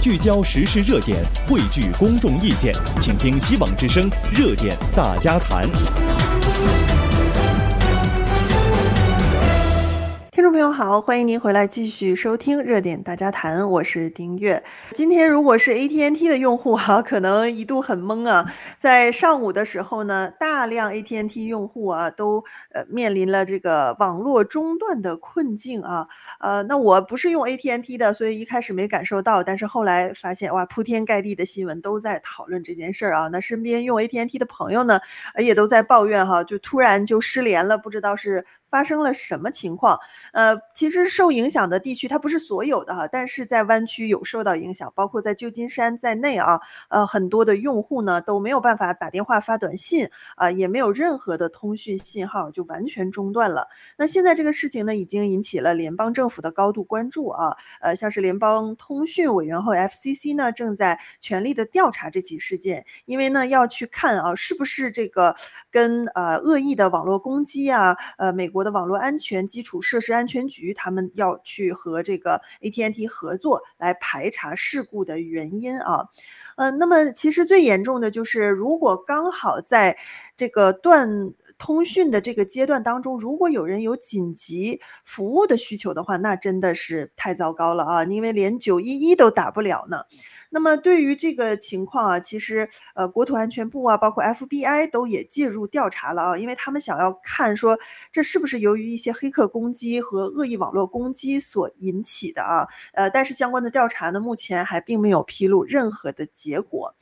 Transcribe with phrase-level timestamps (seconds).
[0.00, 5.68] 聚焦时事热点，汇聚公众意见，请听希望之声热点大家谈。
[10.48, 14.64] 众朋友好，欢迎您回来继续收听热点大家谈，我是丁月。
[14.94, 18.50] 今天如果是 AT&T 的用户哈， 可能一度很懵啊。
[18.78, 22.42] 在上午的时候呢，大量 AT&T 用户啊都
[22.72, 26.08] 呃面临了这个网络中断的困境啊。
[26.40, 33.28] 呃，那我不是用 AT&T 的，所以一开始没感受到，但是后来发现哇，铺天盖地的新闻都在讨论这件事儿啊。
[33.28, 34.98] 那身边用 AT&T 的朋友呢，
[35.36, 38.46] 也都在抱怨哈，就突然就失联了，不知道是。
[38.70, 39.98] 发生了什么情况？
[40.32, 53.68] 呃，其实受影响的地区它不是所有的哈，但是在湾区有受到影响，包括在旧金山在内啊，呃，很多的用户呢都没有办法打电话发短信啊，也没有任何的通讯信号，就完全中断了。
[53.96, 65.34] 那现在这个事情呢，已经引起了联邦政府的高度关注啊，呃，像是联邦通讯委员会 FCC 呢正在全力的调查这起事件，因为呢要去看啊是不是这个
[65.70, 68.57] 跟呃恶意的网络攻击啊，呃，美国。
[68.58, 76.08] 国的网络安全基础设施安全局，他们要去和这个 AT&T 合作来排查事故的原因啊，
[76.56, 79.96] 呃，那么其实最严重的就是，如果刚好在
[80.38, 90.04] 这个断通讯的这个阶段当中，如果有人有紧急服务的需求的话，那真的是太糟糕了啊，因为连九一一都打不了呢。
[90.50, 97.78] 那么对于这个情况啊，其实呃，国土安全部啊，包括 FBI 都也介入调查了啊，因为他们想要看说
[98.12, 106.94] 这是不是由于一些黑客攻击和恶意网络攻击所引起的啊，呃，但是相关的调查呢，目前还并没有披露任何的结果。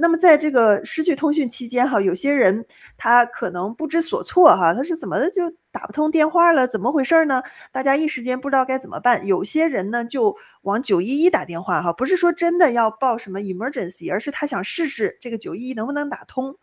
[0.00, 6.66] 那么在这个失去通讯期间哈，有些人他可能不知所措哈，他是怎么的就打不通电话了？
[6.66, 7.42] 怎么回事呢？
[7.70, 9.26] 大家一时间不知道该怎么办。
[9.26, 16.56] 有些人呢就往九一一打电话哈，不是说真的要报什么 emergency，而是他想试试这个九一一能不能打通。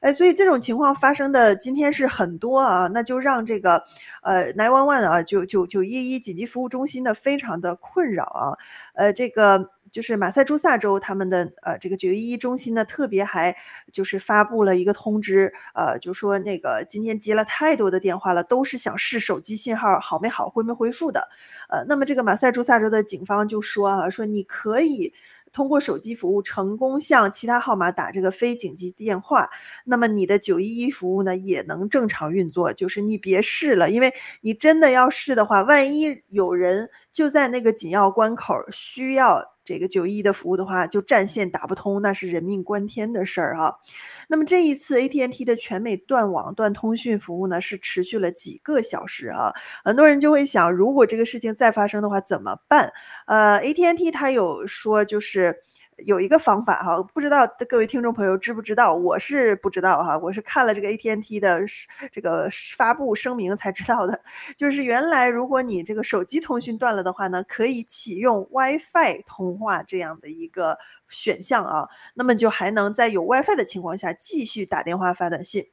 [0.00, 3.84] 哎，所以这种情况发生的今天是很多啊，那就让这个
[4.22, 8.56] 呃，nine one one 啊，九九九一一紧急服务中心呢非常的困扰啊，
[8.94, 9.70] 呃这个。
[9.92, 13.56] 就是马萨诸塞州他们的呃这个九一一中心呢，特别还
[13.92, 21.28] 就是发布了一个通知，呃，就说那个今天接了太多的电话了，都是想试手机信号好没好，恢没恢复的，
[21.68, 25.12] 呃，那么这个马萨诸塞州的警方就说啊，说你可以
[25.52, 29.50] 通过手机服务成功向其他号码打这个非紧急电话，
[29.84, 34.12] 那么你的九一一服务呢也能正常运作，就是你别试了，因为
[34.42, 39.44] 你真的要试的话，万一有人就在那个紧要关口需要。
[39.70, 43.78] 这个九一一的服务的话，就战线打不通，那是人命关天的事儿哈。
[44.26, 49.52] 那么这一次 AT&T 的全美断网断通讯服务呢，是持续了几个小时啊。
[49.84, 52.92] 很多人就会想，如果这个事情再发生的话怎么办？
[53.28, 55.62] 呃，AT&T 它有说就是。
[56.04, 58.94] 有一个方法哈，不知道各位听众朋友知不知道？
[58.94, 61.60] 我是不知道哈，我是看了这个 ATNT 的
[62.12, 64.20] 这个发布声明才知道的。
[64.56, 70.78] 就是原来如果你这个手机通讯断了的话呢，可以启用 WiFi 通话这样的一个
[71.08, 75.66] 选项啊，那么就还能在有 WiFi 的情况下继续打电话发短信。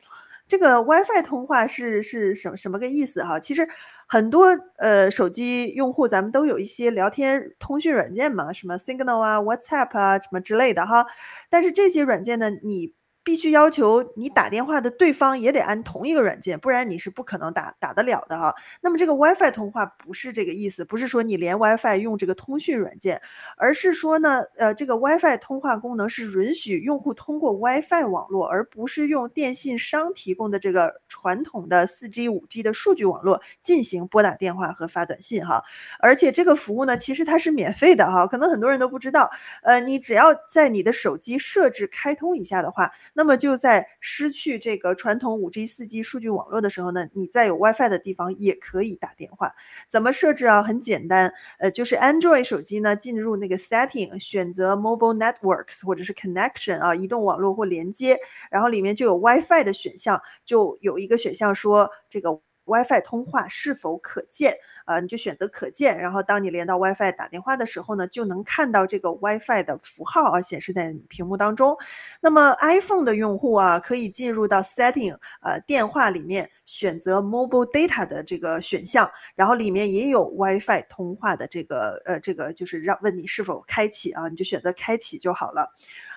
[0.48, 3.40] 这个 WiFi 通话是是什么什么个意思哈？
[3.40, 3.68] 其实
[4.08, 4.46] 很多
[4.78, 11.06] 呃手机用户咱们都有一些聊天通讯软件嘛，什么 Signal 啊、WhatsApp 啊什么之类的哈。
[11.50, 12.97] 但是这些软件呢，你。
[13.28, 18.56] 必须要求你打电话的对方也得安同一个软件，不然你是不可能打打得了的哈。
[18.80, 23.22] 那么这个 WiFi 通话不是这个意思，不是说你连 WiFi 用这个通讯软件，
[23.58, 35.66] 而是说呢，呃，这个 WiFi 通话功能是允许用户通过 WiFi 网络，而不是用电信商提供的这个传统的 4G、5G 的数据网络进行拨打电话和发短信哈。
[36.00, 39.30] 而且这个服务呢，其实它是免费的哈，可能很多人都不知道。
[39.64, 42.90] 呃，你只要在你的手机设置开通一下的话。
[43.18, 49.56] 那么就在失去这个传统 5G、4G 数据网络的时候呢，你在有 WiFi 的地方也可以打电话。
[49.90, 50.62] 怎么设置啊？
[50.62, 58.20] 很简单，呃，就是 Android 手机呢，进入那个 Setting，选择 Mobile Networks 或者是 Connection 啊，移动网络或连接，
[58.52, 62.40] 然后里面就有 WiFi 的选项，就有一个选项说这个。
[62.70, 64.54] WiFi 通话是否可见？
[64.88, 71.78] 呃，你就选择可见，然后当你连到 WiFi 打电话的时候呢，就能看到这个 WiFi 的符号啊显示在你屏幕当中。
[72.22, 85.70] 那么 iPhone 的用户啊，可以进入到 Setting，呃，电话里面选择 Mobile Data 的这个选项，然后里面也有 WiFi 通话的这个呃这个就是让问你是否开启啊，你就选择开启就好了。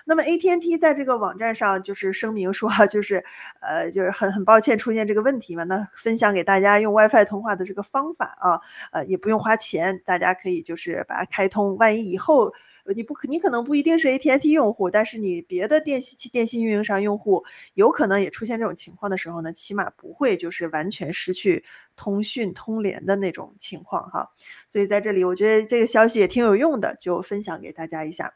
[0.05, 3.23] 那么 AT&T 在这个网站上就是声明说，就是，
[3.59, 8.61] 呃，就是很很抱歉出现这个问题嘛，那分享给大家用 WiFi 通话的这个方法啊，
[8.91, 12.53] 呃，也不用花钱，大家可以就是把它开通，万一以后
[12.95, 17.45] 你不你可能不一定是 AT&T 用户，但是你别的电信电信运营商用户
[17.75, 21.63] 有可能也出现这种情况的时候呢，起码不会就是完全失去
[21.95, 24.31] 通讯通联的那种情况哈。
[24.67, 28.33] 所以在这里，我觉得这个消息也挺有用的，就分享给大家一下。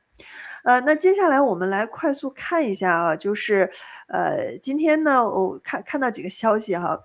[0.66, 3.70] 呃，那接下来我们来快速看一下啊，就是
[4.08, 7.00] 呃，今天呢，我看看到几个消息哈。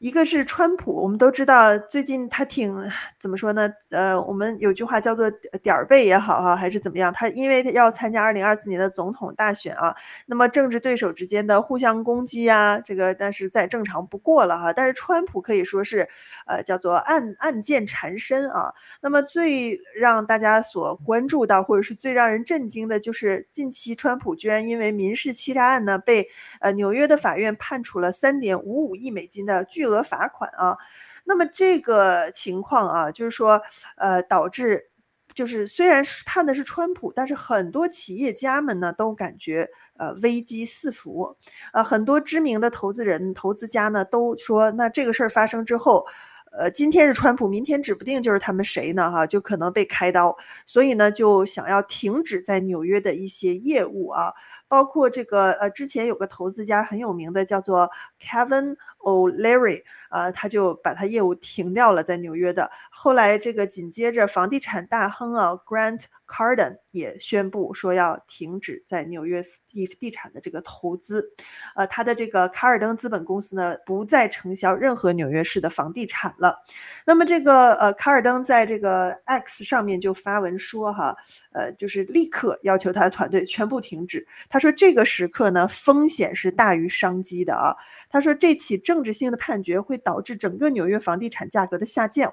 [0.00, 2.74] 一个是川普，我们都知道最近他挺
[3.18, 3.70] 怎么说呢？
[3.90, 5.30] 呃，我们有句话叫做
[5.62, 7.12] 点儿背也好哈，还是怎么样？
[7.12, 9.94] 他因为他要参加二零二四年的总统大选啊，
[10.24, 14.72] 那么政治对手之间的互相攻击啊，这个但是再正常不过了哈。
[14.72, 16.08] 但是川普可以说是
[16.46, 18.72] 呃叫做暗案件缠身啊。
[19.02, 26.26] 那么最让大家所关注到，或者是最让人震惊的，就是近期川普居然因为民事欺诈案呢，被
[26.60, 30.78] 呃纽约的法院判处了三点五五亿美金的巨额额罚款啊，
[31.24, 33.60] 那么这个情况啊，就是说，
[33.96, 34.90] 呃，导致
[35.34, 41.36] 就是虽然判的是川普，但是很多企业家们呢都感觉呃危机四伏，
[41.72, 46.04] 呃，很多知名的投资人、投资家呢都说，那这个事儿发生之后，
[46.52, 50.36] 呃，今天是川普，明天指不定就是他们谁呢哈，就可能被开刀，
[50.66, 54.32] 所以呢就想要停止在纽约的一些业务啊。
[54.70, 57.90] 包括这个呃，之前有个投资家很有名的，叫做
[58.22, 62.70] Kevin O'Leary，呃，他就把他业务停掉了，在纽约的。
[62.88, 71.32] 后来这个紧接着房地产大亨啊，Grant Cardon 也宣布说要停止在纽约地地产的这个投资，
[71.74, 76.56] 呃，他的这个卡尔登资本公司呢，不再承销任何纽约市的房地产了。
[77.04, 81.16] 那么这个呃，卡尔登在这个 X 上面就发文说哈，
[81.52, 84.26] 呃，就是立刻要求他的团队全部停止。
[84.48, 87.74] 他说这个时刻呢，风险是大于商机的啊。
[88.08, 92.32] 他说这起政治性的判决会导致整个纽约房地产价格的下降。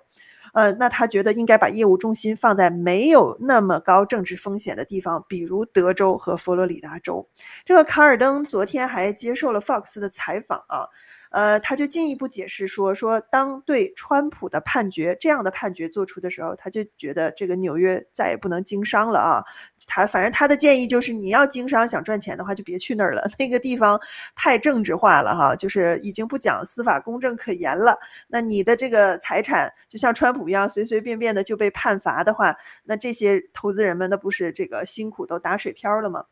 [0.54, 7.28] 呃，那他觉得应该把业务重心放在没有那么高政治风险的地方，比如德州和佛罗里达州。
[7.66, 10.88] 这个卡尔登昨天还接受了 Fox 的采访啊。
[11.32, 19.44] 呃，他就进一步解释说，说当对川普的判决这样的判决做出的时候，他就觉得这个纽约再也不能经商了啊。
[19.88, 24.00] 他反正他的建议就是，你要经商想赚钱的话，就别去那儿了，那个地方
[24.36, 27.98] 太政治化了哈，就是已经不讲司法公正可言了。
[28.28, 36.26] 那你的这个财产就像川普一样，随随便便的就被判罚的话，那这些投资人们那不是这个辛苦都打水漂了吗？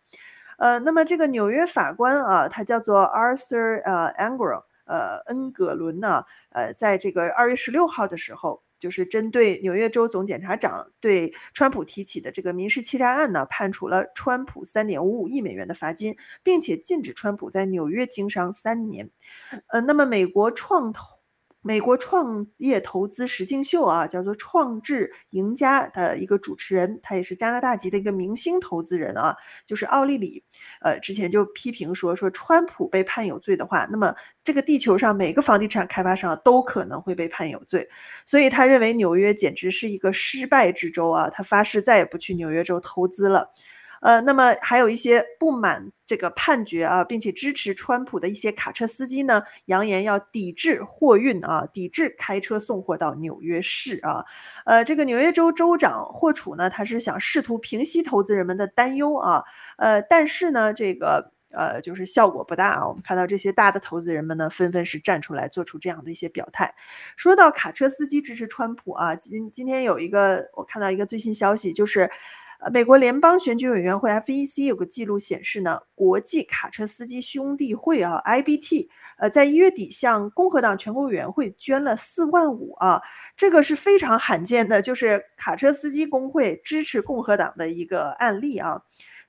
[0.57, 6.23] 呃，那么这个纽约法官啊，他叫做 Arthur 呃 Engoron 呃，恩格伦呢？
[6.49, 19.09] 呃，在这个二月十六号的时候，就是针对纽约州总检察长对川普提起的这个民事欺诈案呢，判处了川普三点五五亿美元的罚金，并且禁止川普在纽约经商三年。
[19.67, 21.14] 呃，那么美国创投。
[21.67, 29.35] 美国创业投资实境秀啊，叫做《创智赢家》的一个主持人，他也是加拿大籍的一个明星投资人啊，
[29.65, 30.43] 就是奥利里。
[30.81, 34.13] 呃，之前就批评说，说川普被判有罪的话，那么
[34.43, 37.89] 这个地球上每个房地产开发商都可能会被判有罪，
[38.27, 43.51] 所以他认为纽约简直是一个失败之州啊，他发誓再也不去纽约州投资了。
[44.05, 54.23] 呃，那么还有一些不满这个判决啊，并且支持川普的一些卡车司机呢，扬言要抵制货运啊，抵制开车送货到纽约市啊。
[54.65, 59.43] 呃，这个纽约州州长霍楚呢，他是想试图平息投资人们的担忧啊。
[59.77, 62.87] 呃，但是呢，这个呃，就是效果不大啊。
[62.87, 66.75] 我们看到这些大的投资人们呢，纷纷是站出来做出这样的一些表态。
[67.17, 72.11] 说到卡车司机支持川普啊，今今天有一个我看到一个最新消息，就是。
[72.59, 83.01] 呃，美国联邦选举委员会 FEC 有个记录显示呢，国际卡车司机兄弟会啊 IBT，呃，在一月底向共和党全国委员会捐了四万五啊，
[83.35, 88.81] 这个是非常罕见的，就是卡车司机工会支持共和党的一个案例啊。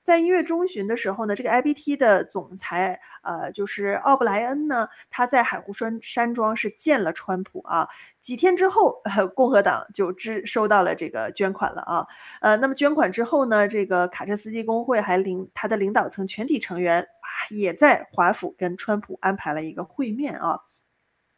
[0.03, 7.89] 在一月中旬的时候呢，这个 IBT 的总裁，呃，就是奥布莱恩呢，他在海湖山山庄是见了川普啊。
[8.27, 12.05] 几天之后，呃，共和党就支收到了这个捐款了啊。
[12.41, 20.59] 呃，那么捐款之后呢，这个卡车司机工会还领他的领导层全体成员啊，也在华府跟川普安排了一个会面啊。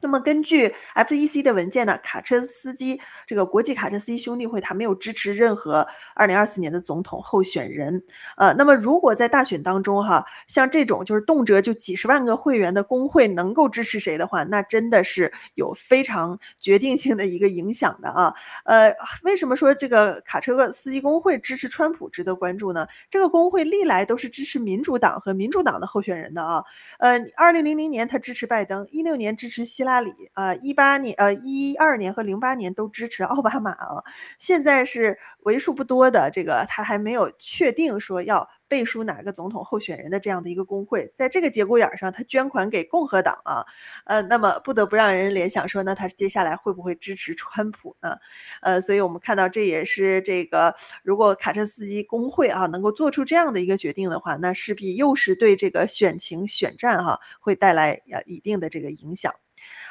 [0.01, 8.01] 那么根据 FEC 的文件呢，卡车司机这个国际卡车司机兄弟会，他没有支持任何2024年的总统候选人。
[8.37, 18.33] 呃，那么如果在大选当中哈，像这种就是动辄就几十万个会员的工会能够支持谁的话，那真的是有非常决定性的一个影响的啊。
[18.63, 22.87] 呃，为什么说这个卡车司机工会支持川普值得关注呢？
[23.09, 26.63] 这个工会历来都是支持民主党和民主党的候选人的啊。
[26.99, 29.88] 呃，2000年他支持拜登，16年支持希拉。
[29.89, 34.03] 拉里，啊，一八年、呃一二年和零八年都支持奥巴马啊，
[34.37, 38.47] 现在是为数不多的这个他还没有确定说要。
[38.69, 43.65] 背书哪个总统候选人的这样的一个工会，在这个节骨眼上，他捐款给共和党啊，
[44.05, 48.15] 呃，那么不得不让人联想说，那他接下来会不会支持川普呢？
[48.61, 59.33] 呃，所以我们看到这也是这个，如果卡车司机工会啊能够做出这样的一个决定的话，那势必又是对这个选情选战哈、会带来呃一定的这个影响。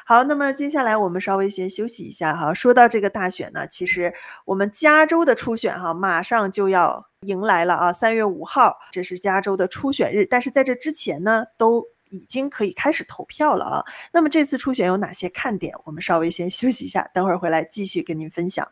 [0.05, 2.53] 好，那么接下来我们稍微先休息一下哈。
[2.53, 4.13] 说到这个大选呢，其实
[4.45, 10.25] 我们加州的初选哈，马上就要迎来了啊，三月五号，这是加州的初选日。
[10.25, 13.85] 但是在这之前呢，都已经可以开始投票了啊。
[14.13, 15.75] 那么这次初选有哪些看点？
[15.83, 18.71] 我们稍微先休息一下，等会儿回来继续跟您分享。